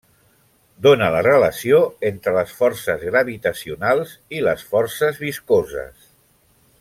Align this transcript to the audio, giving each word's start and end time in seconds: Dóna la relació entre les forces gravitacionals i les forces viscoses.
Dóna 0.85 1.09
la 1.15 1.19
relació 1.27 1.81
entre 2.09 2.33
les 2.37 2.55
forces 2.63 3.05
gravitacionals 3.11 4.15
i 4.39 4.45
les 4.49 4.65
forces 4.75 5.21
viscoses. 5.29 6.13